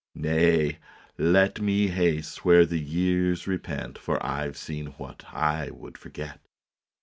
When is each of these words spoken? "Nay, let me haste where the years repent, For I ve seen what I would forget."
"Nay, 0.15 0.79
let 1.19 1.61
me 1.61 1.89
haste 1.89 2.43
where 2.43 2.65
the 2.65 2.79
years 2.79 3.45
repent, 3.45 3.99
For 3.99 4.17
I 4.25 4.47
ve 4.47 4.55
seen 4.55 4.85
what 4.97 5.25
I 5.31 5.69
would 5.69 5.95
forget." 5.95 6.39